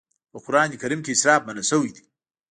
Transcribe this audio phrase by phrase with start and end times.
[0.31, 2.03] په قرآن کريم کې اسراف منع شوی دی.